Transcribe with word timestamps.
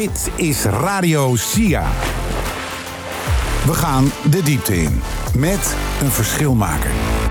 Dit 0.00 0.30
is 0.36 0.64
Radio 0.64 1.36
Sia. 1.36 1.88
We 3.66 3.74
gaan 3.74 4.12
de 4.30 4.42
diepte 4.42 4.76
in 4.76 5.00
met 5.34 5.76
een 6.02 6.10
verschilmaker. 6.10 7.29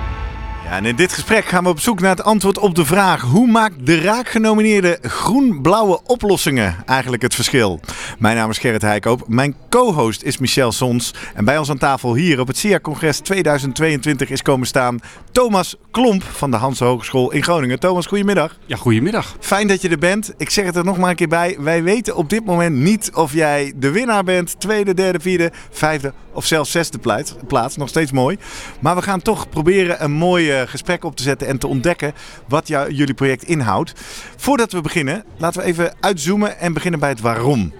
Ja, 0.69 0.75
en 0.75 0.85
in 0.85 0.95
dit 0.95 1.13
gesprek 1.13 1.45
gaan 1.45 1.63
we 1.63 1.69
op 1.69 1.79
zoek 1.79 1.99
naar 1.99 2.09
het 2.15 2.23
antwoord 2.23 2.57
op 2.57 2.75
de 2.75 2.85
vraag: 2.85 3.21
hoe 3.21 3.47
maakt 3.47 3.85
de 3.85 4.01
raakgenomineerde 4.01 4.99
groen-blauwe 5.01 5.99
oplossingen 6.03 6.75
eigenlijk 6.85 7.21
het 7.21 7.35
verschil? 7.35 7.79
Mijn 8.19 8.35
naam 8.35 8.49
is 8.49 8.57
Gerrit 8.57 8.81
Heikoop. 8.81 9.23
Mijn 9.27 9.55
co-host 9.69 10.23
is 10.23 10.37
Michel 10.37 10.71
Sons. 10.71 11.13
En 11.33 11.45
bij 11.45 11.57
ons 11.57 11.69
aan 11.69 11.77
tafel 11.77 12.15
hier 12.15 12.39
op 12.39 12.47
het 12.47 12.57
SIA-congres 12.57 13.19
2022 13.19 14.29
is 14.29 14.41
komen 14.41 14.67
staan 14.67 14.99
Thomas 15.31 15.75
Klomp 15.91 16.23
van 16.23 16.51
de 16.51 16.57
Hans 16.57 16.79
Hogeschool 16.79 17.31
in 17.31 17.43
Groningen. 17.43 17.79
Thomas, 17.79 18.05
goedemiddag. 18.05 18.57
Ja, 18.65 18.75
goedemiddag. 18.75 19.35
Fijn 19.39 19.67
dat 19.67 19.81
je 19.81 19.89
er 19.89 19.97
bent. 19.97 20.33
Ik 20.37 20.49
zeg 20.49 20.65
het 20.65 20.75
er 20.75 20.85
nog 20.85 20.97
maar 20.97 21.09
een 21.09 21.15
keer 21.15 21.27
bij. 21.27 21.57
Wij 21.59 21.83
weten 21.83 22.15
op 22.15 22.29
dit 22.29 22.45
moment 22.45 22.75
niet 22.75 23.11
of 23.13 23.33
jij 23.33 23.73
de 23.75 23.91
winnaar 23.91 24.23
bent. 24.23 24.59
Tweede, 24.59 24.93
derde, 24.93 25.19
vierde, 25.19 25.51
vijfde 25.71 26.13
of 26.33 26.45
zelfs 26.45 26.71
zesde 26.71 26.97
plaats. 26.97 27.35
plaats. 27.47 27.77
Nog 27.77 27.89
steeds 27.89 28.11
mooi. 28.11 28.37
Maar 28.79 28.95
we 28.95 29.01
gaan 29.01 29.21
toch 29.21 29.49
proberen 29.49 30.03
een 30.03 30.11
mooi 30.11 30.51
eh, 30.51 30.67
gesprek 30.67 31.03
op 31.03 31.15
te 31.15 31.23
zetten 31.23 31.47
en 31.47 31.57
te 31.57 31.67
ontdekken 31.67 32.13
wat 32.47 32.67
jou, 32.67 32.93
jullie 32.93 33.13
project 33.13 33.43
inhoudt. 33.43 33.93
Voordat 34.37 34.71
we 34.71 34.81
beginnen, 34.81 35.23
laten 35.37 35.61
we 35.61 35.67
even 35.67 35.93
uitzoomen 35.99 36.59
en 36.59 36.73
beginnen 36.73 36.99
bij 36.99 37.09
het 37.09 37.21
waarom. 37.21 37.73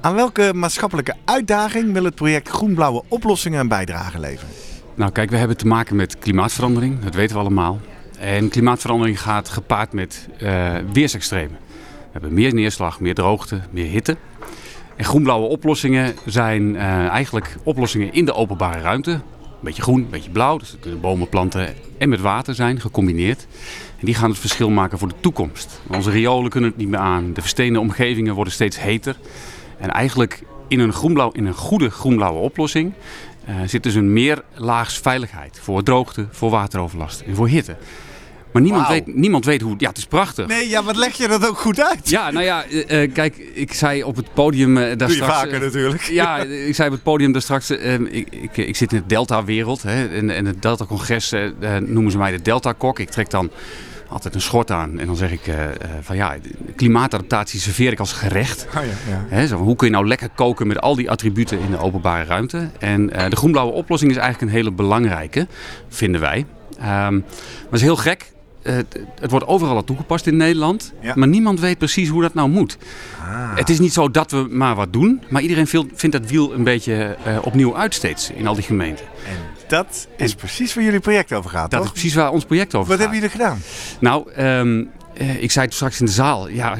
Aan 0.00 0.14
welke 0.14 0.50
maatschappelijke 0.54 1.14
uitdaging 1.24 1.92
wil 1.92 2.04
het 2.04 2.14
project 2.14 2.48
Groenblauwe 2.48 3.02
Oplossingen 3.08 3.60
een 3.60 3.68
bijdrage 3.68 4.20
leveren? 4.20 4.54
Nou, 4.94 5.12
kijk, 5.12 5.30
we 5.30 5.36
hebben 5.36 5.56
te 5.56 5.66
maken 5.66 5.96
met 5.96 6.18
klimaatverandering. 6.18 7.00
Dat 7.00 7.14
weten 7.14 7.34
we 7.34 7.40
allemaal. 7.40 7.80
En 8.18 8.48
klimaatverandering 8.48 9.20
gaat 9.20 9.48
gepaard 9.48 9.92
met 9.92 10.28
uh, 10.42 10.74
weersextremen. 10.92 11.58
We 11.66 12.12
hebben 12.12 12.34
meer 12.34 12.54
neerslag, 12.54 13.00
meer 13.00 13.14
droogte, 13.14 13.60
meer 13.70 13.86
hitte. 13.86 14.16
En 14.96 15.04
groenblauwe 15.04 15.46
oplossingen 15.46 16.14
zijn 16.24 16.62
uh, 16.62 17.06
eigenlijk 17.06 17.56
oplossingen 17.62 18.12
in 18.12 18.24
de 18.24 18.34
openbare 18.34 18.80
ruimte. 18.80 19.10
Een 19.10 19.20
beetje 19.60 19.82
groen, 19.82 20.00
een 20.00 20.10
beetje 20.10 20.30
blauw. 20.30 20.58
Dus 20.58 20.70
dat 20.70 20.80
kunnen 20.80 21.00
bomen, 21.00 21.28
planten 21.28 21.74
en 21.98 22.08
met 22.08 22.20
water 22.20 22.54
zijn, 22.54 22.80
gecombineerd. 22.80 23.46
En 23.98 24.06
die 24.06 24.14
gaan 24.14 24.30
het 24.30 24.38
verschil 24.38 24.70
maken 24.70 24.98
voor 24.98 25.08
de 25.08 25.14
toekomst. 25.20 25.80
Onze 25.86 26.10
riolen 26.10 26.50
kunnen 26.50 26.70
het 26.70 26.78
niet 26.78 26.88
meer 26.88 26.98
aan. 26.98 27.32
De 27.32 27.40
versteende 27.40 27.80
omgevingen 27.80 28.34
worden 28.34 28.52
steeds 28.52 28.80
heter. 28.80 29.16
En 29.78 29.90
eigenlijk 29.90 30.42
in 30.68 30.80
een, 30.80 30.92
groenblauw, 30.92 31.30
in 31.32 31.46
een 31.46 31.54
goede 31.54 31.90
groenblauwe 31.90 32.40
oplossing 32.40 32.92
uh, 33.48 33.54
zit 33.66 33.82
dus 33.82 33.94
een 33.94 34.12
meerlaags 34.12 34.98
veiligheid. 34.98 35.58
Voor 35.62 35.82
droogte, 35.82 36.26
voor 36.30 36.50
wateroverlast 36.50 37.20
en 37.20 37.34
voor 37.34 37.48
hitte. 37.48 37.76
Maar 38.56 38.64
niemand, 38.64 38.88
weet, 38.88 39.14
niemand 39.14 39.44
weet 39.44 39.60
hoe... 39.60 39.74
Ja, 39.78 39.88
het 39.88 39.98
is 39.98 40.06
prachtig. 40.06 40.46
Nee, 40.46 40.68
ja, 40.68 40.82
wat 40.82 40.96
leg 40.96 41.16
je 41.16 41.28
dat 41.28 41.48
ook 41.48 41.58
goed 41.58 41.80
uit? 41.80 42.08
Ja, 42.08 42.30
nou 42.30 42.44
ja, 42.44 42.64
uh, 42.68 43.12
kijk, 43.12 43.36
ik 43.36 43.72
zei 43.72 44.02
op 44.02 44.16
het 44.16 44.34
podium... 44.34 44.76
Uh, 44.76 44.82
daar 44.82 44.96
Doe 44.96 45.08
je 45.08 45.14
straks, 45.14 45.32
vaker 45.32 45.60
natuurlijk. 45.60 46.02
Ja, 46.02 46.36
ik 46.68 46.74
zei 46.74 46.88
op 46.88 46.94
het 46.94 47.02
podium 47.02 47.32
daar 47.32 47.42
straks... 47.42 47.70
Ik, 47.70 48.28
ik, 48.30 48.56
ik, 48.56 48.76
zit 48.76 48.92
in 48.92 48.98
de 48.98 49.06
Delta-wereld. 49.06 49.84
En, 49.84 50.30
en 50.30 50.46
het 50.46 50.62
Delta-congres 50.62 51.32
noemen 51.80 52.10
ze 52.10 52.18
mij 52.18 52.30
de 52.30 52.42
Delta-kok. 52.42 52.98
Ik 52.98 53.10
trek 53.10 53.30
dan 53.30 53.50
altijd 54.08 54.34
een 54.34 54.40
schort 54.40 54.70
aan. 54.70 54.98
En 54.98 55.06
dan 55.06 55.16
zeg 55.16 55.32
ik 55.32 55.46
uh, 55.46 55.54
van 56.00 56.16
ja, 56.16 56.36
klimaatadaptatie 56.76 57.60
serveer 57.60 57.92
ik 57.92 57.98
als 57.98 58.12
gerecht. 58.12 58.66
Oh 58.68 58.72
ja, 58.74 59.10
ja. 59.10 59.24
He, 59.28 59.46
zo, 59.46 59.56
hoe 59.56 59.76
kun 59.76 59.86
je 59.86 59.92
nou 59.92 60.06
lekker 60.06 60.28
koken 60.34 60.66
met 60.66 60.80
al 60.80 60.96
die 60.96 61.10
attributen 61.10 61.58
in 61.58 61.70
de 61.70 61.78
openbare 61.78 62.24
ruimte? 62.24 62.70
En 62.78 63.16
uh, 63.16 63.28
de 63.28 63.36
groenblauwe 63.36 63.72
oplossing 63.72 64.10
is 64.10 64.16
eigenlijk 64.16 64.50
een 64.50 64.56
hele 64.56 64.72
belangrijke, 64.72 65.46
vinden 65.88 66.20
wij. 66.20 66.46
Um, 66.78 66.82
maar 66.82 67.12
het 67.62 67.72
is 67.72 67.80
heel 67.80 67.96
gek. 67.96 68.34
Het, 68.66 69.00
het, 69.20 69.30
wordt 69.30 69.46
overal 69.46 69.74
al 69.76 69.84
toegepast 69.84 70.26
in 70.26 70.36
Nederland. 70.36 70.92
Ja. 71.00 71.12
Maar 71.16 71.28
niemand 71.28 71.60
weet 71.60 71.78
precies 71.78 72.08
hoe 72.08 72.22
dat 72.22 72.34
nou 72.34 72.48
moet. 72.48 72.76
Ah. 73.20 73.56
Het 73.56 73.68
is 73.68 73.78
niet 73.78 73.92
zo 73.92 74.10
dat 74.10 74.30
we 74.30 74.46
maar 74.50 74.74
wat 74.74 74.92
doen. 74.92 75.22
Maar 75.28 75.42
iedereen 75.42 75.66
vindt 75.66 76.12
dat 76.12 76.30
wiel 76.30 76.54
een 76.54 76.64
beetje 76.64 77.16
uh, 77.26 77.38
opnieuw 77.42 77.76
uit 77.76 77.94
steeds 77.94 78.30
in 78.30 78.46
al 78.46 78.54
die 78.54 78.64
gemeenten. 78.64 79.04
En 79.04 79.36
dat 79.68 80.08
is 80.16 80.34
precies 80.34 80.74
waar 80.74 80.84
jullie 80.84 81.00
project 81.00 81.32
over 81.32 81.50
gaat, 81.50 81.70
Dat 81.70 81.80
toch? 81.80 81.84
is 81.88 81.92
precies 81.92 82.14
waar 82.14 82.30
ons 82.32 82.44
project 82.44 82.74
over 82.74 82.88
Wat 82.88 83.00
gaat. 83.00 83.12
hebben 83.12 83.16
jullie 83.16 83.30
gedaan? 83.30 83.58
Nou, 84.00 84.42
um, 84.42 84.90
uh, 85.20 85.42
ik 85.42 85.50
zei 85.50 85.64
het 85.64 85.74
straks 85.74 86.00
in 86.00 86.06
de 86.06 86.12
zaal. 86.12 86.48
Ja, 86.48 86.76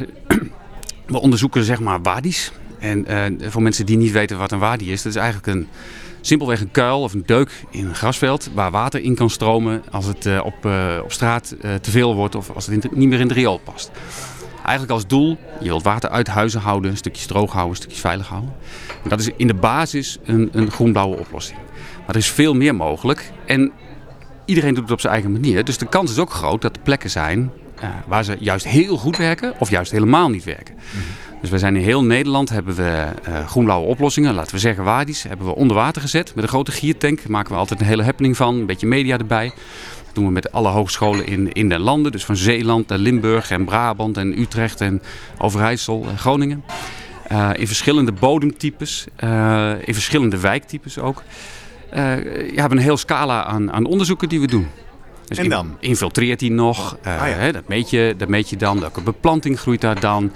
we 1.06 1.20
onderzoeken 1.20 1.64
zeg 1.64 1.80
maar 1.80 2.02
wadi's. 2.02 2.52
En 2.78 3.06
uh, 3.10 3.48
voor 3.50 3.62
mensen 3.62 3.86
die 3.86 3.96
niet 3.96 4.12
weten 4.12 4.38
wat 4.38 4.52
een 4.52 4.58
wadi 4.58 4.92
is, 4.92 5.02
dat 5.02 5.12
is 5.12 5.18
eigenlijk 5.18 5.46
een 5.46 5.68
simpelweg 6.20 6.60
een 6.60 6.70
kuil 6.70 7.02
of 7.02 7.12
een 7.12 7.22
deuk 7.26 7.50
in 7.70 7.86
een 7.86 7.94
grasveld 7.94 8.50
waar 8.54 8.70
water 8.70 9.00
in 9.00 9.14
kan 9.14 9.30
stromen 9.30 9.82
als 9.90 10.06
het 10.06 10.26
uh, 10.26 10.40
op, 10.44 10.66
uh, 10.66 10.98
op 11.02 11.12
straat 11.12 11.54
te 11.80 11.90
veel 11.90 12.14
wordt 12.14 12.34
of 12.34 12.50
als 12.50 12.66
het 12.66 12.94
niet 12.94 13.08
meer 13.08 13.20
in 13.20 13.28
de 13.28 13.34
riool 13.34 13.58
past. 13.58 13.90
Eigenlijk 14.56 14.90
als 14.90 15.06
doel, 15.06 15.38
je 15.60 15.68
wilt 15.68 15.82
water 15.82 16.10
uit 16.10 16.26
huizen 16.26 16.60
houden, 16.60 16.90
een 16.90 17.12
droog 17.26 17.52
houden, 17.52 17.70
een 17.70 17.76
stukje 17.76 18.00
veilig 18.00 18.28
houden. 18.28 18.52
En 19.02 19.08
dat 19.08 19.20
is 19.20 19.30
in 19.36 19.46
de 19.46 19.54
basis 19.54 20.18
een, 20.24 20.48
een 20.52 20.70
groen-blauwe 20.70 21.16
oplossing. 21.16 21.58
Maar 21.98 22.14
er 22.14 22.20
is 22.20 22.30
veel 22.30 22.54
meer 22.54 22.74
mogelijk 22.74 23.32
en 23.44 23.72
iedereen 24.44 24.74
doet 24.74 24.82
het 24.82 24.92
op 24.92 25.00
zijn 25.00 25.12
eigen 25.12 25.32
manier. 25.32 25.64
Dus 25.64 25.78
de 25.78 25.88
kans 25.88 26.10
is 26.10 26.18
ook 26.18 26.30
groot 26.30 26.62
dat 26.62 26.76
er 26.76 26.82
plekken 26.82 27.10
zijn 27.10 27.50
waar 28.06 28.24
ze 28.24 28.36
juist 28.40 28.68
heel 28.68 28.96
goed 28.96 29.16
werken 29.16 29.54
of 29.58 29.70
juist 29.70 29.90
helemaal 29.90 30.30
niet 30.30 30.44
werken. 30.44 30.74
Mm-hmm. 30.74 31.25
Dus 31.40 31.50
we 31.50 31.58
zijn 31.58 31.76
in 31.76 31.82
heel 31.82 32.04
Nederland 32.04 32.48
hebben 32.48 32.74
we 32.74 33.06
uh, 33.28 33.46
groenblauwe 33.46 33.86
oplossingen, 33.86 34.34
laten 34.34 34.54
we 34.54 34.60
zeggen 34.60 34.84
wadi's, 34.84 35.22
hebben 35.22 35.46
we 35.46 35.54
onder 35.54 35.76
water 35.76 36.02
gezet. 36.02 36.34
Met 36.34 36.44
een 36.44 36.50
grote 36.50 36.70
giertank 36.70 37.28
maken 37.28 37.52
we 37.52 37.58
altijd 37.58 37.80
een 37.80 37.86
hele 37.86 38.02
happening 38.02 38.36
van, 38.36 38.54
een 38.54 38.66
beetje 38.66 38.86
media 38.86 39.18
erbij. 39.18 39.52
Dat 40.04 40.14
doen 40.14 40.24
we 40.24 40.30
met 40.30 40.52
alle 40.52 40.68
hogescholen 40.68 41.26
in, 41.26 41.52
in 41.52 41.68
de 41.68 41.78
landen, 41.78 42.12
dus 42.12 42.24
van 42.24 42.36
Zeeland 42.36 42.88
naar 42.88 42.98
Limburg 42.98 43.50
en 43.50 43.64
Brabant 43.64 44.16
en 44.16 44.40
Utrecht 44.40 44.80
en 44.80 45.02
Overijssel 45.38 46.06
en 46.08 46.18
Groningen. 46.18 46.64
Uh, 47.32 47.50
in 47.52 47.66
verschillende 47.66 48.12
bodemtypes, 48.12 49.06
uh, 49.24 49.72
in 49.84 49.94
verschillende 49.94 50.40
wijktypes 50.40 50.98
ook. 50.98 51.22
We 51.90 52.52
hebben 52.54 52.78
een 52.78 52.84
heel 52.84 52.96
scala 52.96 53.44
aan, 53.44 53.72
aan 53.72 53.84
onderzoeken 53.84 54.28
die 54.28 54.40
we 54.40 54.46
doen. 54.46 54.66
Dus 55.26 55.38
en 55.38 55.48
dan? 55.48 55.76
infiltreert 55.80 56.38
die 56.38 56.50
nog? 56.50 56.96
Uh, 57.06 57.22
ah, 57.22 57.28
ja. 57.28 57.34
hè, 57.34 57.52
dat, 57.52 57.68
meet 57.68 57.90
je, 57.90 58.14
dat 58.18 58.28
meet 58.28 58.50
je 58.50 58.56
dan. 58.56 58.80
Welke 58.80 59.00
beplanting 59.00 59.60
groeit 59.60 59.80
daar 59.80 60.00
dan? 60.00 60.32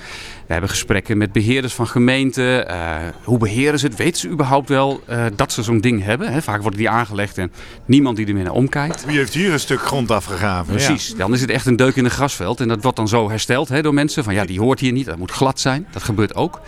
We 0.47 0.53
hebben 0.53 0.71
gesprekken 0.71 1.19
met 1.19 1.33
beheerders 1.33 1.75
van 1.75 1.87
gemeenten. 1.87 2.71
Uh, 2.71 2.97
hoe 3.25 3.39
beheren 3.39 3.79
ze 3.79 3.87
het? 3.87 3.97
Weten 3.97 4.21
ze 4.21 4.29
überhaupt 4.29 4.69
wel 4.69 5.03
uh, 5.11 5.25
dat 5.37 5.53
ze 5.53 5.63
zo'n 5.63 5.81
ding 5.81 6.05
hebben? 6.05 6.33
Hè? 6.33 6.43
Vaak 6.43 6.61
worden 6.61 6.79
die 6.79 6.89
aangelegd 6.89 7.39
en 7.39 7.53
niemand 7.85 8.17
die 8.17 8.27
er 8.27 8.35
meer 8.35 8.45
naar 8.45 8.53
omkijkt. 8.53 9.05
Wie 9.05 9.17
heeft 9.17 9.35
hier 9.35 9.53
een 9.53 9.61
stuk 9.61 9.81
grond 9.81 10.11
afgegraven? 10.11 10.75
Precies. 10.75 11.09
Ja. 11.09 11.17
Dan 11.17 11.33
is 11.33 11.41
het 11.41 11.51
echt 11.51 11.67
een 11.67 11.77
deuk 11.77 11.97
in 11.97 12.05
een 12.05 12.11
grasveld. 12.11 12.61
En 12.61 12.69
dat 12.69 12.83
wordt 12.83 12.97
dan 12.97 13.09
zo 13.09 13.29
hersteld 13.29 13.69
hè, 13.69 13.83
door 13.83 13.95
mensen. 13.95 14.25
Van 14.25 14.35
ja, 14.35 14.45
die 14.45 14.61
hoort 14.61 14.81
hier 14.81 14.93
niet. 14.93 15.07
Dat 15.07 15.19
moet 15.19 15.31
glad 15.31 15.61
zijn. 15.61 15.87
Dat 15.93 16.03
gebeurt 16.03 16.35
ook. 16.35 16.61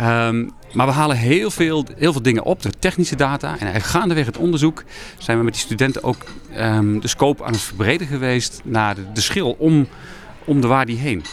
Um, 0.00 0.50
maar 0.72 0.86
we 0.86 0.92
halen 0.92 1.16
heel 1.16 1.50
veel, 1.50 1.86
heel 1.96 2.12
veel 2.12 2.22
dingen 2.22 2.42
op, 2.42 2.62
de 2.62 2.70
technische 2.78 3.16
data. 3.16 3.58
En 3.58 3.80
gaandeweg 3.80 4.26
het 4.26 4.36
onderzoek 4.36 4.84
zijn 5.18 5.38
we 5.38 5.44
met 5.44 5.52
die 5.52 5.62
studenten 5.62 6.02
ook 6.02 6.24
um, 6.58 7.00
de 7.00 7.08
scope 7.08 7.44
aan 7.44 7.52
het 7.52 7.60
verbreden 7.60 8.06
geweest 8.06 8.60
naar 8.64 8.94
de, 8.94 9.12
de 9.12 9.20
schil 9.20 9.56
om, 9.58 9.88
om 10.44 10.60
de 10.60 10.66
Wadi 10.66 10.98
heen. 10.98 11.24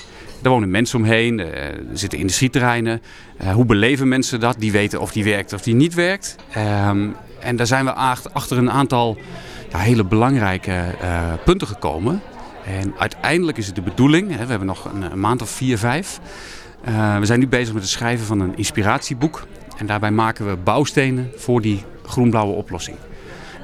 Daar 0.42 0.52
wonen 0.52 0.72
mensen 0.72 1.00
omheen, 1.00 1.40
uh, 1.40 1.48
er 1.48 1.80
zitten 1.94 2.20
industrieterreinen. 2.20 3.02
Uh, 3.42 3.52
hoe 3.52 3.66
beleven 3.66 4.08
mensen 4.08 4.40
dat? 4.40 4.56
Die 4.60 4.72
weten 4.72 5.02
of 5.02 5.12
die 5.12 5.24
werkt 5.24 5.54
of 5.54 5.62
die 5.62 5.76
niet 5.76 5.94
werkt. 5.94 6.36
Um, 6.58 7.16
en 7.40 7.56
daar 7.56 7.68
zijn 7.68 7.86
we 7.86 7.94
achter 8.34 8.58
een 8.58 8.72
aantal 8.72 9.18
ja, 9.72 9.78
hele 9.78 10.04
belangrijke 10.04 10.96
uh, 11.02 11.34
punten 11.46 11.68
gekomen. 11.68 12.22
En 12.66 12.94
uiteindelijk 12.98 13.58
is 13.58 13.66
het 13.66 13.76
de 13.76 13.82
bedoeling, 13.82 14.30
hè, 14.30 14.44
we 14.44 14.50
hebben 14.50 14.68
nog 14.68 14.90
een 14.94 15.20
maand 15.20 15.42
of 15.42 15.50
vier, 15.50 15.78
vijf... 15.78 16.20
Uh, 16.88 17.20
we 17.20 17.26
zijn 17.26 17.40
nu 17.40 17.48
bezig 17.48 17.74
met 17.74 17.82
het 17.82 17.92
schrijven 17.92 18.26
van 18.26 18.40
een 18.40 18.58
inspiratieboek. 18.58 19.48
En 19.78 19.86
daarbij 19.86 20.12
maken 20.12 20.48
we 20.50 20.56
bouwstenen 20.56 21.32
voor 21.36 21.62
die 21.62 21.84
groen-blauwe 22.06 22.54
oplossing. 22.54 22.98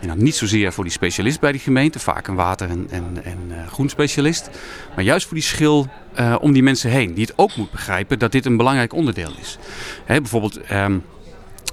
En 0.02 0.08
dan 0.08 0.24
niet 0.24 0.36
zozeer 0.36 0.74
voor 0.74 0.84
die 0.84 0.94
specialist 0.94 1.40
bij 1.40 1.52
die 1.52 1.62
gemeente, 1.62 2.00
vaak 2.00 2.28
een 2.28 2.36
water- 2.36 2.70
en, 2.70 2.88
en, 2.90 3.06
en 3.24 3.38
uh, 3.50 3.68
groenspecialist. 3.68 4.50
Maar 4.96 5.04
juist 5.04 5.26
voor 5.26 5.36
die 5.36 5.44
schil 5.44 5.88
uh, 6.20 6.36
om 6.40 6.52
die 6.52 6.64
mensen 6.64 6.90
heen, 6.90 7.14
die 7.14 7.26
het 7.26 7.34
ook 7.38 7.56
moet 7.56 7.72
begrijpen 7.72 8.20
dat 8.20 8.32
dit 8.32 8.46
een 8.46 8.58
belangrijk 8.58 8.94
onderdeel 8.94 9.32
is. 9.40 9.58
Hè, 10.06 10.22
bijvoorbeeld 10.22 10.60
um, 10.72 11.04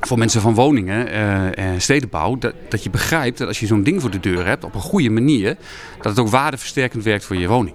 voor 0.00 0.18
mensen 0.18 0.40
van 0.40 0.54
woningen 0.54 1.12
en 1.56 1.80
stedenbouw, 1.80 2.38
dat, 2.38 2.54
dat 2.68 2.82
je 2.82 2.90
begrijpt 2.90 3.38
dat 3.38 3.48
als 3.48 3.60
je 3.60 3.66
zo'n 3.66 3.82
ding 3.82 4.00
voor 4.00 4.10
de 4.10 4.20
deur 4.20 4.46
hebt 4.46 4.64
op 4.64 4.74
een 4.74 4.80
goede 4.80 5.10
manier, 5.10 5.56
dat 5.96 6.04
het 6.04 6.18
ook 6.18 6.28
waardeversterkend 6.28 7.04
werkt 7.04 7.24
voor 7.24 7.36
je 7.36 7.48
woning. 7.48 7.74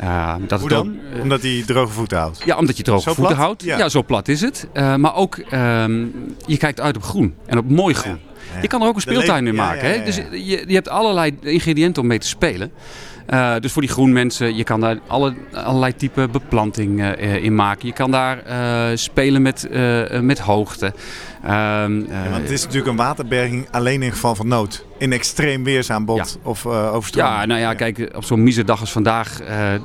Uh, 0.00 0.34
dat 0.46 0.60
Hoe 0.60 0.68
dan? 0.68 0.98
Ook, 1.14 1.22
omdat 1.22 1.42
hij 1.42 1.62
droge 1.66 1.92
voeten 1.92 2.18
houdt? 2.18 2.42
Ja, 2.44 2.56
omdat 2.56 2.76
je 2.76 2.82
droge 2.82 3.02
zo 3.02 3.14
voeten 3.14 3.34
plat? 3.34 3.46
houdt. 3.46 3.62
Ja. 3.62 3.78
ja. 3.78 3.88
zo 3.88 4.02
plat 4.02 4.28
is 4.28 4.40
het. 4.40 4.68
Uh, 4.74 4.94
maar 4.94 5.14
ook, 5.14 5.36
je 6.46 6.56
kijkt 6.58 6.80
uit 6.80 6.96
op 6.96 7.02
groen 7.02 7.34
en 7.46 7.58
op 7.58 7.68
mooi 7.68 7.94
groen. 7.94 8.18
Ja. 8.54 8.60
Je 8.60 8.68
kan 8.68 8.82
er 8.82 8.88
ook 8.88 8.94
een 8.94 9.00
speeltuin 9.00 9.46
in 9.46 9.54
maken. 9.54 9.90
Hè? 9.90 10.04
Dus 10.04 10.16
je, 10.16 10.64
je 10.66 10.74
hebt 10.74 10.88
allerlei 10.88 11.36
ingrediënten 11.40 12.02
om 12.02 12.08
mee 12.08 12.18
te 12.18 12.26
spelen. 12.26 12.72
Uh, 13.30 13.54
dus 13.60 13.72
voor 13.72 13.82
die 13.82 13.90
groenmensen, 13.90 14.56
je 14.56 14.64
kan 14.64 14.80
daar 14.80 14.98
alle, 15.06 15.34
allerlei 15.52 15.96
type 15.96 16.28
beplanting 16.28 17.00
uh, 17.00 17.44
in 17.44 17.54
maken. 17.54 17.86
Je 17.86 17.92
kan 17.94 18.10
daar 18.10 18.42
uh, 18.48 18.96
spelen 18.96 19.42
met, 19.42 19.68
met 20.20 20.38
hoogte. 20.38 20.92
Ja, 21.46 21.88
want 21.88 22.42
het 22.42 22.50
is 22.50 22.62
natuurlijk 22.62 22.90
een 22.90 22.96
waterberging 22.96 23.66
alleen 23.70 24.02
in 24.02 24.12
geval 24.12 24.34
van 24.34 24.48
nood. 24.48 24.84
In 24.98 25.12
extreem 25.12 25.64
weersaanbod 25.64 26.38
ja. 26.42 26.48
of 26.48 26.66
overstroming. 26.66 27.34
Ja, 27.34 27.46
nou 27.46 27.60
ja, 27.60 27.74
kijk, 27.74 28.10
op 28.16 28.24
zo'n 28.24 28.52
dag 28.64 28.80
als 28.80 28.92
vandaag 28.92 29.40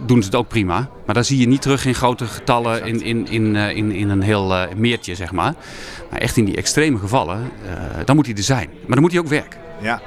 doen 0.05 0.21
ze 0.21 0.25
het 0.25 0.35
ook 0.35 0.47
prima. 0.47 0.89
Maar 1.05 1.15
dan 1.15 1.23
zie 1.23 1.39
je 1.39 1.47
niet 1.47 1.61
terug 1.61 1.85
in 1.85 1.95
grote 1.95 2.25
getallen 2.25 2.85
in, 2.85 3.01
in, 3.01 3.27
in, 3.27 3.55
in, 3.55 3.91
in 3.91 4.09
een 4.09 4.21
heel 4.21 4.55
meertje, 4.75 5.15
zeg 5.15 5.31
maar. 5.31 5.53
Maar 6.09 6.19
echt 6.19 6.37
in 6.37 6.45
die 6.45 6.55
extreme 6.55 6.97
gevallen, 6.97 7.51
dan 8.05 8.15
moet 8.15 8.25
hij 8.25 8.35
er 8.35 8.43
zijn. 8.43 8.69
Maar 8.69 8.95
dan 8.95 9.01
moet 9.01 9.11
hij 9.11 9.19
ook 9.19 9.27
werken. 9.27 9.59
Ja, 9.81 10.01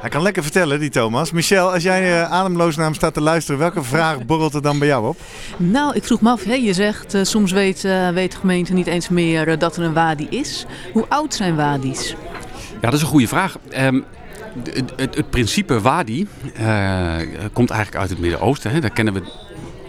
hij 0.00 0.10
kan 0.10 0.22
lekker 0.22 0.42
vertellen, 0.42 0.80
die 0.80 0.90
Thomas. 0.90 1.30
Michel, 1.30 1.72
als 1.72 1.82
jij 1.82 2.10
uh, 2.10 2.30
ademloos 2.30 2.76
naar 2.76 2.84
hem 2.84 2.94
staat 2.94 3.14
te 3.14 3.20
luisteren, 3.20 3.60
welke 3.60 3.82
vraag 3.94 4.26
borrelt 4.26 4.54
er 4.54 4.62
dan 4.62 4.78
bij 4.78 4.88
jou 4.88 5.08
op? 5.08 5.16
Nou, 5.56 5.94
ik 5.94 6.04
vroeg 6.04 6.20
me 6.20 6.30
af, 6.30 6.44
hè, 6.44 6.54
je 6.54 6.72
zegt 6.72 7.14
uh, 7.14 7.24
soms 7.24 7.52
weet, 7.52 7.84
uh, 7.84 8.08
weet 8.08 8.32
de 8.32 8.38
gemeente 8.38 8.72
niet 8.72 8.86
eens 8.86 9.08
meer 9.08 9.58
dat 9.58 9.76
er 9.76 9.82
een 9.82 9.92
wadi 9.92 10.26
is. 10.30 10.66
Hoe 10.92 11.04
oud 11.08 11.34
zijn 11.34 11.56
wadis? 11.56 12.14
Ja, 12.72 12.80
dat 12.80 12.92
is 12.92 13.00
een 13.00 13.06
goede 13.06 13.28
vraag. 13.28 13.58
Um, 13.78 14.04
het, 14.64 14.92
het, 14.96 15.14
het, 15.14 15.30
principe 15.30 15.80
wadi 15.80 16.26
komt 17.52 17.70
eigenlijk 17.70 18.00
uit 18.00 18.10
het 18.10 18.18
Midden-Oosten. 18.18 18.80
Daar 18.80 18.90
kennen 18.90 19.14
we 19.14 19.20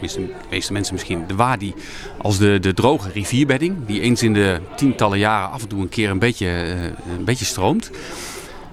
de 0.01 0.29
meeste 0.49 0.73
mensen 0.73 0.93
misschien 0.93 1.23
de 1.27 1.35
wadi 1.35 1.73
als 2.17 2.37
de, 2.37 2.59
de 2.59 2.73
droge 2.73 3.09
rivierbedding. 3.11 3.85
Die 3.85 4.01
eens 4.01 4.23
in 4.23 4.33
de 4.33 4.59
tientallen 4.75 5.19
jaren 5.19 5.51
af 5.51 5.61
en 5.61 5.67
toe 5.67 5.81
een 5.81 5.89
keer 5.89 6.09
een 6.09 6.19
beetje, 6.19 6.47
een 7.17 7.25
beetje 7.25 7.45
stroomt. 7.45 7.91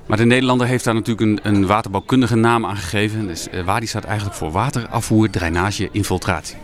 Maar 0.06 0.16
de 0.16 0.24
Nederlander 0.24 0.66
heeft 0.66 0.84
daar 0.84 0.94
natuurlijk 0.94 1.20
een, 1.20 1.54
een 1.54 1.66
waterbouwkundige 1.66 2.36
naam 2.36 2.66
aan 2.66 2.76
gegeven. 2.76 3.26
Dus, 3.26 3.48
uh, 3.52 3.64
WADI 3.64 3.86
staat 3.86 4.04
eigenlijk 4.04 4.36
voor 4.36 4.50
waterafvoer, 4.50 5.30
drainage, 5.30 5.88
infiltratie. 5.92 6.56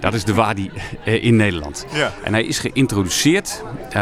Dat 0.00 0.14
is 0.14 0.24
de 0.24 0.34
WADI 0.34 0.70
uh, 1.04 1.24
in 1.24 1.36
Nederland. 1.36 1.86
Ja. 1.94 2.12
En 2.24 2.32
hij 2.32 2.44
is 2.44 2.58
geïntroduceerd 2.58 3.62
uh, 3.88 3.94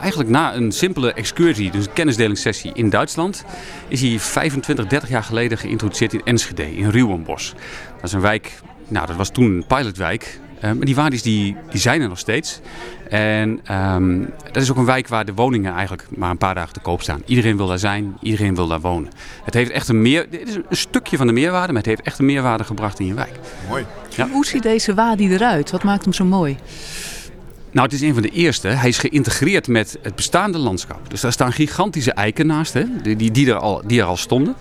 eigenlijk 0.00 0.30
na 0.30 0.54
een 0.54 0.72
simpele 0.72 1.12
excursie, 1.12 1.70
dus 1.70 1.86
een 1.86 1.92
kennisdelingssessie 1.92 2.70
in 2.74 2.90
Duitsland. 2.90 3.44
Is 3.88 4.00
hij 4.00 4.18
25, 4.18 4.86
30 4.86 5.08
jaar 5.08 5.22
geleden 5.22 5.58
geïntroduceerd 5.58 6.12
in 6.12 6.20
Enschede, 6.24 6.76
in 6.76 6.90
Ruwenbos. 6.90 7.54
Dat 7.94 8.04
is 8.04 8.12
een 8.12 8.20
wijk, 8.20 8.60
nou 8.88 9.06
dat 9.06 9.16
was 9.16 9.30
toen 9.30 9.44
een 9.44 9.66
pilotwijk. 9.66 10.40
Maar 10.60 10.84
die 10.84 10.94
wadis 10.94 11.22
die, 11.22 11.56
die 11.70 11.80
zijn 11.80 12.00
er 12.00 12.08
nog 12.08 12.18
steeds. 12.18 12.60
En 13.08 13.60
um, 13.76 14.30
dat 14.52 14.62
is 14.62 14.70
ook 14.70 14.76
een 14.76 14.84
wijk 14.84 15.08
waar 15.08 15.24
de 15.24 15.34
woningen 15.34 15.72
eigenlijk 15.72 16.06
maar 16.16 16.30
een 16.30 16.38
paar 16.38 16.54
dagen 16.54 16.72
te 16.72 16.80
koop 16.80 17.02
staan. 17.02 17.22
Iedereen 17.26 17.56
wil 17.56 17.66
daar 17.66 17.78
zijn, 17.78 18.16
iedereen 18.22 18.54
wil 18.54 18.66
daar 18.66 18.80
wonen. 18.80 19.10
Het 19.44 19.54
heeft 19.54 19.70
echt 19.70 19.88
een 19.88 20.02
meer, 20.02 20.26
dit 20.30 20.48
is 20.48 20.54
een 20.54 20.64
stukje 20.70 21.16
van 21.16 21.26
de 21.26 21.32
meerwaarde, 21.32 21.72
maar 21.72 21.82
het 21.82 21.90
heeft 21.90 22.02
echt 22.02 22.18
een 22.18 22.26
meerwaarde 22.26 22.64
gebracht 22.64 23.00
in 23.00 23.06
je 23.06 23.14
wijk. 23.14 23.38
Mooi. 23.68 23.86
Ja. 24.16 24.28
Hoe 24.28 24.46
ziet 24.46 24.62
deze 24.62 24.94
wadi 24.94 25.32
eruit? 25.32 25.70
Wat 25.70 25.82
maakt 25.82 26.04
hem 26.04 26.12
zo 26.12 26.24
mooi? 26.24 26.56
Nou, 27.70 27.86
het 27.86 27.92
is 27.92 28.00
een 28.00 28.14
van 28.14 28.22
de 28.22 28.30
eerste. 28.30 28.68
Hij 28.68 28.88
is 28.88 28.98
geïntegreerd 28.98 29.68
met 29.68 29.98
het 30.02 30.14
bestaande 30.14 30.58
landschap. 30.58 31.10
Dus 31.10 31.20
daar 31.20 31.32
staan 31.32 31.52
gigantische 31.52 32.12
eiken 32.12 32.46
naast, 32.46 32.72
hè, 32.72 32.84
die, 33.16 33.30
die, 33.30 33.48
er 33.48 33.58
al, 33.58 33.82
die 33.86 34.00
er 34.00 34.06
al 34.06 34.16
stonden. 34.16 34.54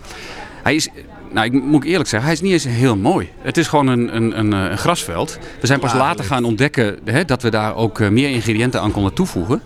Hij 0.67 0.75
is 0.75 0.89
nou, 1.31 1.45
ik 1.45 1.63
moet 1.63 1.83
eerlijk 1.83 2.09
zeggen, 2.09 2.29
hij 2.29 2.37
is 2.37 2.41
niet 2.41 2.51
eens 2.51 2.63
heel 2.63 2.97
mooi. 2.97 3.29
Het 3.41 3.57
is 3.57 3.67
gewoon 3.67 3.87
een, 3.87 4.15
een, 4.15 4.39
een, 4.39 4.51
een 4.51 4.77
grasveld. 4.77 5.37
We 5.61 5.67
zijn 5.67 5.79
pas 5.79 5.93
later 5.93 6.25
gaan 6.25 6.43
ontdekken 6.43 6.99
hè, 7.05 7.25
dat 7.25 7.41
we 7.41 7.49
daar 7.49 7.75
ook 7.75 7.99
eh, 7.99 8.09
meer 8.09 8.29
ingrediënten 8.29 8.81
aan 8.81 8.91
konden 8.91 9.13
toevoegen. 9.13 9.61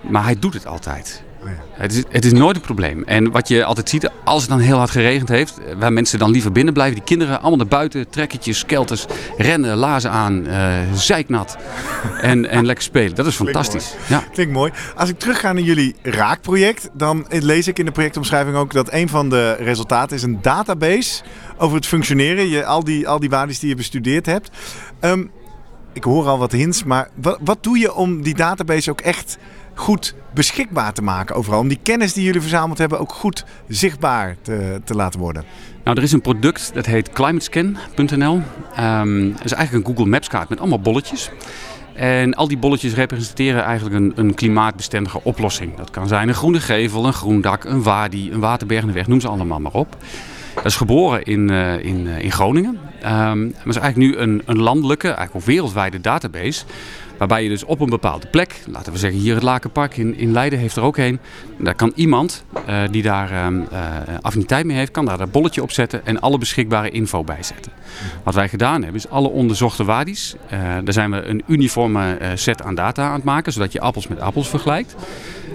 Maar 0.00 0.24
hij 0.24 0.38
doet 0.38 0.54
het 0.54 0.66
altijd. 0.66 1.22
Het, 1.70 1.92
is, 1.92 2.02
het 2.08 2.24
is 2.24 2.32
nooit 2.32 2.56
een 2.56 2.62
probleem. 2.62 3.02
En 3.04 3.30
wat 3.30 3.48
je 3.48 3.64
altijd 3.64 3.88
ziet, 3.88 4.10
als 4.24 4.40
het 4.40 4.50
dan 4.50 4.60
heel 4.60 4.76
hard 4.76 4.90
geregend 4.90 5.28
heeft, 5.28 5.58
waar 5.78 5.92
mensen 5.92 6.18
dan 6.18 6.30
liever 6.30 6.52
binnen 6.52 6.74
blijven, 6.74 6.94
die 6.94 7.04
kinderen 7.04 7.40
allemaal 7.40 7.56
naar 7.56 7.66
buiten, 7.66 8.08
trekkertjes, 8.08 8.66
kelters, 8.66 9.06
rennen, 9.36 9.76
lazen 9.76 10.10
aan, 10.10 10.46
uh, 10.46 10.78
zeiknat 10.94 11.58
en, 12.20 12.48
en 12.50 12.66
lekker 12.66 12.84
spelen. 12.84 13.14
Dat 13.14 13.26
is 13.26 13.34
fantastisch. 13.34 13.86
Klinkt 13.88 14.08
mooi. 14.08 14.22
Ja. 14.22 14.32
Klinkt 14.32 14.52
mooi. 14.52 14.72
Als 14.96 15.08
ik 15.08 15.18
terug 15.18 15.40
ga 15.40 15.52
naar 15.52 15.62
jullie 15.62 15.94
raakproject, 16.02 16.90
dan 16.92 17.26
lees 17.28 17.68
ik 17.68 17.78
in 17.78 17.84
de 17.84 17.92
projectomschrijving 17.92 18.56
ook 18.56 18.72
dat 18.72 18.92
een 18.92 19.08
van 19.08 19.28
de 19.28 19.52
resultaten 19.52 20.16
is 20.16 20.22
een 20.22 20.38
database 20.42 21.22
over 21.56 21.76
het 21.76 21.86
functioneren. 21.86 22.48
Je, 22.48 22.64
al, 22.64 22.84
die, 22.84 23.08
al 23.08 23.20
die 23.20 23.30
waarden 23.30 23.56
die 23.60 23.68
je 23.68 23.74
bestudeerd 23.74 24.26
hebt. 24.26 24.50
Um, 25.00 25.30
ik 25.92 26.04
hoor 26.04 26.26
al 26.26 26.38
wat 26.38 26.52
hints, 26.52 26.84
maar 26.84 27.08
wat, 27.14 27.38
wat 27.40 27.62
doe 27.62 27.78
je 27.78 27.94
om 27.94 28.22
die 28.22 28.34
database 28.34 28.90
ook 28.90 29.00
echt 29.00 29.38
goed 29.78 30.14
beschikbaar 30.34 30.92
te 30.92 31.02
maken 31.02 31.34
overal. 31.34 31.60
Om 31.60 31.68
die 31.68 31.78
kennis 31.82 32.12
die 32.12 32.24
jullie 32.24 32.40
verzameld 32.40 32.78
hebben 32.78 33.00
ook 33.00 33.12
goed 33.12 33.44
zichtbaar 33.68 34.36
te, 34.42 34.80
te 34.84 34.94
laten 34.94 35.20
worden. 35.20 35.44
Nou, 35.84 35.96
er 35.96 36.02
is 36.02 36.12
een 36.12 36.20
product 36.20 36.70
dat 36.74 36.86
heet 36.86 37.10
climatescan.nl. 37.10 38.34
Um, 38.34 38.44
ehm, 38.74 39.32
dat 39.32 39.44
is 39.44 39.52
eigenlijk 39.52 39.72
een 39.72 39.94
Google 39.94 40.10
Maps 40.10 40.28
kaart 40.28 40.48
met 40.48 40.60
allemaal 40.60 40.80
bolletjes. 40.80 41.30
En 41.94 42.34
al 42.34 42.48
die 42.48 42.58
bolletjes 42.58 42.94
representeren 42.94 43.62
eigenlijk 43.62 43.96
een, 43.96 44.12
een, 44.16 44.34
klimaatbestendige 44.34 45.20
oplossing. 45.22 45.76
Dat 45.76 45.90
kan 45.90 46.08
zijn 46.08 46.28
een 46.28 46.34
groene 46.34 46.60
gevel, 46.60 47.06
een 47.06 47.12
groen 47.12 47.40
dak, 47.40 47.64
een 47.64 47.82
wadi, 47.82 48.32
een 48.32 48.40
waterberg, 48.40 48.82
een 48.82 48.92
weg, 48.92 49.06
noem 49.06 49.20
ze 49.20 49.28
allemaal 49.28 49.60
maar 49.60 49.72
op. 49.72 49.96
Dat 50.54 50.64
is 50.64 50.76
geboren 50.76 51.22
in, 51.22 51.50
uh, 51.50 51.84
in, 51.84 52.06
uh, 52.06 52.18
in 52.18 52.32
Groningen. 52.32 52.78
Um, 53.04 53.54
maar 53.64 53.66
is 53.66 53.76
eigenlijk 53.76 53.96
nu 53.96 54.16
een, 54.16 54.42
een 54.44 54.58
landelijke, 54.58 55.06
eigenlijk 55.06 55.36
ook 55.36 55.44
wereldwijde 55.44 56.00
database. 56.00 56.64
Waarbij 57.18 57.42
je 57.42 57.48
dus 57.48 57.64
op 57.64 57.80
een 57.80 57.90
bepaalde 57.90 58.26
plek, 58.26 58.60
laten 58.66 58.92
we 58.92 58.98
zeggen 58.98 59.20
hier 59.20 59.34
het 59.34 59.42
Lakenpark 59.42 59.96
in, 59.96 60.16
in 60.16 60.32
Leiden 60.32 60.58
heeft 60.58 60.76
er 60.76 60.82
ook 60.82 60.96
een. 60.96 61.18
Daar 61.58 61.74
kan 61.74 61.92
iemand 61.94 62.44
uh, 62.68 62.82
die 62.90 63.02
daar 63.02 63.52
uh, 63.52 63.62
affiniteit 64.20 64.66
mee 64.66 64.76
heeft, 64.76 64.90
kan 64.90 65.04
daar 65.04 65.18
dat 65.18 65.32
bolletje 65.32 65.62
op 65.62 65.70
zetten 65.70 66.06
en 66.06 66.20
alle 66.20 66.38
beschikbare 66.38 66.90
info 66.90 67.24
bij 67.24 67.42
zetten. 67.42 67.72
Wat 68.22 68.34
wij 68.34 68.48
gedaan 68.48 68.82
hebben 68.82 69.00
is 69.00 69.08
alle 69.08 69.28
onderzochte 69.28 69.84
wadis. 69.84 70.34
Uh, 70.44 70.58
daar 70.60 70.92
zijn 70.92 71.10
we 71.10 71.22
een 71.22 71.42
uniforme 71.46 72.18
set 72.34 72.62
aan 72.62 72.74
data 72.74 73.06
aan 73.06 73.14
het 73.14 73.24
maken, 73.24 73.52
zodat 73.52 73.72
je 73.72 73.80
appels 73.80 74.08
met 74.08 74.20
appels 74.20 74.48
vergelijkt. 74.48 74.94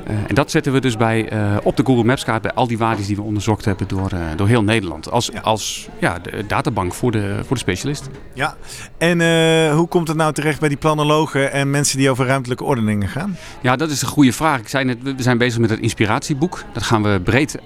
Uh, 0.08 0.16
en 0.28 0.36
dat 0.36 0.52
zetten 0.52 0.74
we 0.74 0.82
dus 0.82 0.98
bij, 0.98 1.34
uh, 1.34 1.58
op 1.64 1.78
de 1.78 1.86
Google 1.86 2.04
Maps 2.04 2.24
kaart 2.24 2.42
bij 2.42 2.54
al 2.54 2.68
die 2.68 2.78
wadis 2.78 3.08
die 3.08 3.16
we 3.16 3.22
onderzocht 3.22 3.66
hebben 3.66 3.88
door, 3.88 4.12
uh, 4.14 4.20
door 4.36 4.48
heel 4.48 4.64
Nederland. 4.64 5.12
Als, 5.12 5.30
ja. 5.34 5.40
als 5.40 5.88
ja, 6.00 6.20
de 6.20 6.46
databank 6.48 6.94
voor 6.94 7.12
de, 7.12 7.40
voor 7.46 7.56
de 7.56 7.62
specialisten. 7.62 8.12
Ja, 8.34 8.56
en 8.98 9.22
hoe 9.72 9.88
komt 9.88 10.08
het 10.08 10.18
nou 10.18 10.34
terecht 10.34 10.60
bij 10.60 10.70
die 10.70 10.78
planologen 10.78 11.52
en 11.52 11.70
mensen 11.70 11.98
die 11.98 12.10
over 12.10 12.26
ruimtelijke 12.26 12.64
ordeningen 12.64 13.08
gaan? 13.08 13.38
Ja, 13.62 13.76
dat 13.76 13.90
is 13.90 14.02
een 14.02 14.08
goede 14.08 14.34
vraag. 14.34 14.60
Ik 14.60 14.68
zei 14.68 14.86
net, 14.86 14.98
we 15.02 15.14
zijn 15.18 15.38
bezig 15.38 15.60
met 15.60 15.70
het 15.70 15.80
inspiratieboek. 15.80 16.64
Dat 16.74 16.84
gaan 16.84 17.04
we 17.04 17.22
breed, 17.24 17.58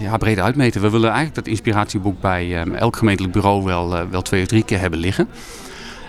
ja, 0.00 0.16
breed 0.18 0.38
uitmeten. 0.38 0.80
We 0.80 0.90
willen 0.90 1.08
eigenlijk 1.08 1.36
dat 1.36 1.46
inspiratieboek 1.46 2.20
bij 2.20 2.64
elk 2.74 2.96
gemeentelijk 2.96 3.34
bureau 3.34 3.64
wel, 3.64 4.08
wel 4.10 4.22
twee 4.22 4.42
of 4.42 4.48
drie 4.48 4.64
keer 4.64 4.80
hebben 4.80 4.98
liggen. 4.98 5.28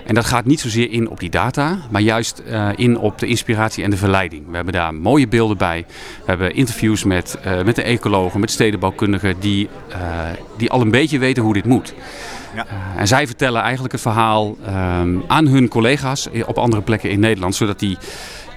En 0.05 0.15
dat 0.15 0.25
gaat 0.25 0.45
niet 0.45 0.59
zozeer 0.59 0.91
in 0.91 1.09
op 1.09 1.19
die 1.19 1.29
data, 1.29 1.77
maar 1.89 2.01
juist 2.01 2.41
uh, 2.47 2.69
in 2.75 2.97
op 2.97 3.19
de 3.19 3.27
inspiratie 3.27 3.83
en 3.83 3.89
de 3.89 3.97
verleiding. 3.97 4.43
We 4.49 4.55
hebben 4.55 4.73
daar 4.73 4.93
mooie 4.93 5.27
beelden 5.27 5.57
bij. 5.57 5.85
We 5.87 6.25
hebben 6.25 6.55
interviews 6.55 7.03
met, 7.03 7.37
uh, 7.45 7.63
met 7.63 7.75
de 7.75 7.81
ecologen, 7.83 8.39
met 8.39 8.51
stedenbouwkundigen 8.51 9.39
die, 9.39 9.69
uh, 9.89 9.97
die 10.57 10.71
al 10.71 10.81
een 10.81 10.91
beetje 10.91 11.19
weten 11.19 11.43
hoe 11.43 11.53
dit 11.53 11.65
moet. 11.65 11.93
Ja. 12.55 12.65
en 12.97 13.07
zij 13.07 13.27
vertellen 13.27 13.61
eigenlijk 13.61 13.91
het 13.91 14.01
verhaal 14.01 14.57
um, 14.67 15.23
aan 15.27 15.47
hun 15.47 15.67
collega's 15.67 16.29
op 16.45 16.57
andere 16.57 16.81
plekken 16.81 17.09
in 17.09 17.19
Nederland, 17.19 17.55
zodat 17.55 17.79
die, 17.79 17.97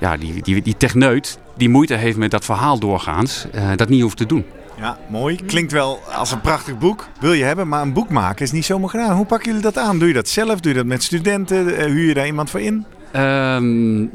ja, 0.00 0.16
die, 0.16 0.42
die, 0.42 0.62
die 0.62 0.76
techneut 0.76 1.38
die 1.57 1.69
moeite 1.69 1.95
heeft 1.95 2.16
met 2.16 2.30
dat 2.30 2.45
verhaal 2.45 2.78
doorgaans, 2.78 3.47
dat 3.76 3.88
niet 3.88 4.02
hoeft 4.02 4.16
te 4.16 4.26
doen. 4.26 4.45
Ja, 4.76 4.99
mooi. 5.09 5.37
Klinkt 5.37 5.73
wel 5.73 6.00
als 6.12 6.33
een 6.33 6.40
prachtig 6.40 6.78
boek. 6.78 7.09
Wil 7.21 7.33
je 7.33 7.45
hebben, 7.45 7.69
maar 7.69 7.83
een 7.83 7.93
boek 7.93 8.09
maken 8.09 8.45
is 8.45 8.52
niet 8.52 8.64
zomaar 8.64 8.88
gedaan. 8.88 9.16
Hoe 9.16 9.26
pakken 9.26 9.47
jullie 9.47 9.62
dat 9.62 9.78
aan? 9.78 9.99
Doe 9.99 10.09
je 10.09 10.14
dat 10.14 10.28
zelf? 10.28 10.61
Doe 10.61 10.73
je 10.73 10.78
dat 10.78 10.87
met 10.87 11.02
studenten? 11.02 11.76
Eh, 11.76 11.85
huur 11.85 12.09
je 12.09 12.14
daar 12.14 12.26
iemand 12.26 12.50
voor 12.50 12.61
in? 12.61 12.87
Um, 13.16 14.11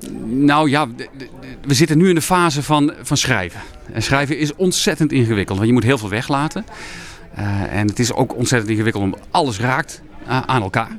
nou 0.45 0.69
ja, 0.69 0.87
we 1.61 1.73
zitten 1.73 1.97
nu 1.97 2.09
in 2.09 2.15
de 2.15 2.21
fase 2.21 2.63
van, 2.63 2.93
van 3.01 3.17
schrijven. 3.17 3.61
En 3.93 4.03
schrijven 4.03 4.37
is 4.37 4.55
ontzettend 4.55 5.11
ingewikkeld, 5.11 5.57
want 5.57 5.69
je 5.69 5.75
moet 5.75 5.83
heel 5.83 5.97
veel 5.97 6.09
weglaten. 6.09 6.65
Uh, 7.39 7.73
en 7.73 7.87
het 7.87 7.99
is 7.99 8.13
ook 8.13 8.35
ontzettend 8.35 8.71
ingewikkeld 8.71 9.03
om 9.03 9.15
alles 9.31 9.59
raakt 9.59 10.01
aan 10.25 10.61
elkaar. 10.61 10.97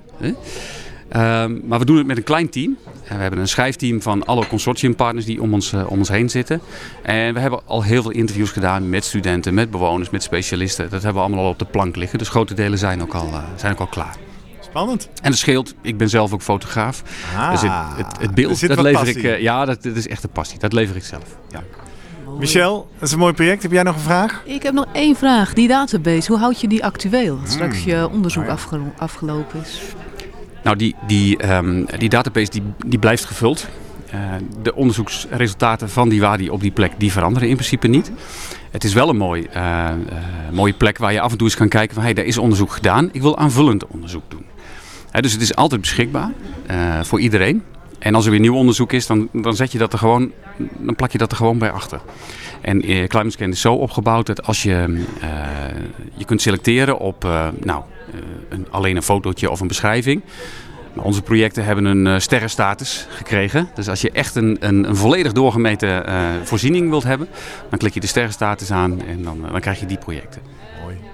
Ehm, 1.11 1.59
maar 1.65 1.79
we 1.79 1.85
doen 1.85 1.97
het 1.97 2.07
met 2.07 2.17
een 2.17 2.23
klein 2.23 2.49
team. 2.49 2.77
we 3.09 3.15
hebben 3.15 3.41
een 3.41 3.49
schrijfteam 3.49 4.03
van 4.03 4.27
alle 4.27 4.47
consortiumpartners 4.47 5.27
die 5.27 5.43
om 5.43 5.55
ons, 5.55 5.73
uh, 5.73 5.91
om 5.91 5.99
ons 5.99 6.09
heen 6.09 6.31
zitten. 6.31 6.61
En 7.03 7.35
we 7.35 7.41
hebben 7.41 7.61
al 7.67 7.83
heel 7.83 8.03
veel 8.03 8.11
interviews 8.11 8.51
gedaan 8.51 8.89
met 8.89 9.05
studenten, 9.05 9.55
met 9.55 9.71
bewoners, 9.71 10.11
met 10.11 10.23
specialisten. 10.23 10.91
Dat 10.91 11.03
hebben 11.03 11.23
we 11.23 11.29
allemaal 11.29 11.45
al 11.45 11.51
op 11.51 11.59
de 11.59 11.65
plank 11.65 11.97
liggen. 11.97 12.19
Dus 12.19 12.29
grote 12.29 12.55
delen 12.55 12.79
zijn 12.79 13.03
ook 13.03 13.15
al, 13.15 13.27
uh, 13.27 13.43
zijn 13.57 13.73
ook 13.73 13.81
al 13.81 13.87
klaar. 13.87 14.17
Spannend. 14.61 15.09
En 15.23 15.31
het 15.31 15.39
scheelt, 15.39 15.75
ik 15.83 15.97
ben 15.97 16.09
zelf 16.09 16.33
ook 16.33 16.43
fotograaf. 16.43 17.03
Ah, 17.37 17.51
dus 17.51 17.61
het, 17.61 17.73
het, 17.97 18.21
het 18.21 18.35
beeld, 18.35 18.69
dat 18.69 18.81
lever 18.81 18.93
passie. 18.93 19.17
ik. 19.17 19.25
Uh, 19.25 19.41
ja, 19.41 19.65
dat, 19.65 19.83
dat, 19.83 19.97
is 19.97 20.09
echt 20.09 20.23
een 20.23 20.31
passie. 20.31 20.59
Dat 20.59 20.73
lever 20.73 20.97
ik 20.97 21.05
zelf. 21.05 21.25
Ja. 21.49 21.63
Michel, 22.39 22.89
dat 22.99 23.09
is 23.09 23.13
een 23.13 23.19
mooi 23.19 23.33
project. 23.33 23.63
Heb 23.63 23.73
jij 23.73 23.83
nog 23.83 23.95
een 23.95 24.01
vraag? 24.01 24.43
Ik 24.45 24.63
heb 24.63 24.75
nog 24.75 24.87
één 24.93 25.17
vraag. 25.17 25.53
Die 25.53 25.69
database, 25.69 26.33
hoe 26.33 26.41
houd 26.41 26.61
je 26.61 26.69
die 26.69 26.85
actueel? 26.85 27.39
Straks 27.45 27.85
je 27.85 28.09
onderzoek 28.13 28.45
oh 28.45 28.77
afgelopen 28.97 29.61
is. 29.61 29.81
Nou, 30.63 30.77
die, 30.77 30.95
die, 31.07 31.53
um, 31.55 31.87
die 31.99 32.09
database 32.09 32.51
die, 32.51 32.63
die 32.87 32.99
blijft 32.99 33.25
gevuld. 33.25 33.69
de 34.63 34.75
onderzoeksresultaten 34.75 35.91
van 35.91 36.09
die 36.09 36.21
wadi 36.21 36.51
op 36.51 36.61
die 36.61 36.71
plek, 36.71 36.93
die 36.99 37.13
veranderen 37.13 37.49
in 37.49 37.55
principe 37.55 37.89
niet. 37.89 38.13
Het 38.71 38.85
is 38.85 38.93
wel 38.93 39.09
een 39.09 39.17
mooi, 39.17 39.49
mooie 40.53 40.73
plek 40.73 40.99
waar 40.99 41.13
je 41.13 41.21
af 41.21 41.31
en 41.33 41.39
toe 41.39 41.47
eens 41.47 41.57
kan 41.57 41.69
kijken 41.69 41.95
van 41.95 42.03
hey, 42.03 42.15
daar 42.15 42.25
is 42.25 42.39
onderzoek 42.39 42.73
gedaan. 42.73 43.09
Ik 43.13 43.23
wil 43.23 43.39
aanvullend 43.39 43.87
onderzoek 43.87 44.23
doen. 44.29 44.45
dus 45.11 45.33
het 45.33 45.43
is 45.43 45.55
altijd 45.55 45.81
beschikbaar 45.81 46.31
voor 47.03 47.21
iedereen. 47.21 47.63
En 47.99 48.15
als 48.15 48.25
er 48.25 48.31
weer 48.31 48.41
nieuw 48.41 48.55
onderzoek 48.55 48.93
is, 48.93 49.07
dan, 49.07 49.29
dan, 49.33 49.57
zet 49.57 49.73
je 49.73 49.79
dat 49.79 49.93
er 49.93 49.99
gewoon, 49.99 50.33
dan 50.79 50.95
plak 50.95 51.11
je 51.11 51.19
dat 51.19 51.31
er 51.31 51.37
gewoon 51.37 51.59
bij 51.59 51.71
achter. 51.71 52.01
En 52.61 52.91
uh, 52.91 53.07
Climate 53.07 53.31
Scan 53.31 53.51
is 53.51 53.61
zo 53.61 53.75
opgebouwd 53.75 54.27
dat 54.27 54.43
als 54.43 54.63
je, 54.63 55.05
je 56.15 56.25
kunt 56.25 56.43
selecteren 56.43 56.99
op 56.99 57.29
nou, 57.65 57.83
een, 58.49 58.67
alleen 58.71 58.97
een 58.97 59.03
fotootje 59.03 59.51
of 59.51 59.61
een 59.61 59.69
beschrijving. 59.69 60.23
Onze 61.03 61.23
projecten 61.23 61.65
hebben 61.65 61.85
een 61.85 62.21
sterrenstatus 62.21 63.07
gekregen. 63.11 63.69
Dus 63.75 63.89
als 63.89 64.01
je 64.01 64.11
echt 64.11 64.35
een, 64.35 64.57
een, 64.61 64.89
een 64.89 64.97
volledig 64.97 65.33
doorgemeten 65.33 66.05
voorziening 66.45 66.91
wilt 66.91 67.05
hebben, 67.05 67.29
dan 67.69 67.79
klik 67.79 67.95
je 67.95 68.01
de 68.01 68.07
sterrenstatus 68.07 68.71
aan 68.71 69.03
en 69.07 69.23
dan, 69.23 69.47
dan 69.51 69.61
krijg 69.61 69.81
je 69.81 69.87
die 69.87 69.99
projecten. 69.99 70.43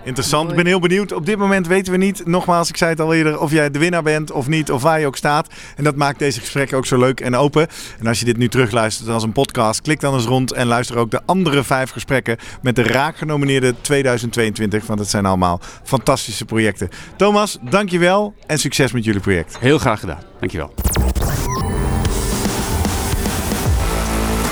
Interessant. 0.07 0.51
Ik 0.51 0.57
ben 0.57 0.67
heel 0.67 0.81
benieuwd. 0.81 1.13
Op 1.13 1.27
dit 1.27 1.39
moment 1.39 1.67
weten 1.67 1.93
we 1.93 1.99
niet, 1.99 2.27
nogmaals, 2.27 2.69
ik 2.69 2.77
zei 2.77 2.91
het 2.91 3.01
al 3.01 3.15
eerder, 3.15 3.41
of 3.41 3.51
jij 3.51 3.71
de 3.71 3.79
winnaar 3.79 4.03
bent 4.03 4.33
of 4.33 4.49
niet, 4.49 4.71
of 4.71 4.83
waar 4.83 5.01
je 5.01 5.07
ook 5.07 5.17
staat. 5.17 5.49
En 5.77 5.85
dat 5.85 5.97
maakt 5.97 6.19
deze 6.19 6.41
gesprekken 6.41 6.77
ook 6.77 6.87
zo 6.87 6.99
leuk 6.99 7.21
en 7.21 7.35
open. 7.35 7.67
En 7.99 8.07
als 8.07 8.19
je 8.19 8.25
dit 8.25 8.37
nu 8.37 8.49
terugluistert 8.49 9.09
als 9.09 9.23
een 9.23 9.33
podcast, 9.33 9.81
klik 9.81 10.01
dan 10.01 10.15
eens 10.15 10.25
rond 10.25 10.53
en 10.53 10.67
luister 10.67 10.97
ook 10.97 11.11
de 11.11 11.21
andere 11.25 11.65
vijf 11.65 11.91
gesprekken 11.91 12.37
met 12.63 12.77
de 12.77 12.83
raak 12.83 13.17
genomineerde 13.17 13.75
2022. 13.81 14.87
Want 14.87 14.99
het 14.99 15.09
zijn 15.09 15.27
allemaal 15.27 15.61
fantastische 15.83 16.45
projecten. 16.45 16.89
Thomas, 17.17 17.59
dankjewel 17.61 18.35
en 18.47 18.59
succes 18.59 18.93
met 18.93 19.05
jullie 19.05 19.21
project. 19.21 19.57
Heel 19.77 19.85
graag 19.85 20.01
gedaan. 20.01 20.21
Dankjewel. 20.39 20.75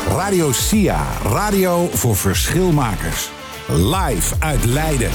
Radio 0.08 0.52
SIA, 0.52 1.06
radio 1.22 1.88
voor 1.92 2.16
verschilmakers. 2.16 3.30
Live 3.68 4.34
uit 4.38 4.64
Leiden. 4.64 5.10